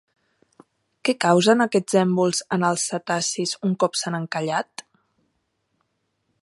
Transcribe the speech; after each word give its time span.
Què 1.09 1.13
causen 1.25 1.61
aquests 1.65 1.97
èmbols 2.01 2.41
en 2.57 2.65
els 2.71 2.87
cetacis 2.93 3.55
un 3.69 3.75
cop 3.85 4.01
s'han 4.01 4.19
encallat? 4.23 4.85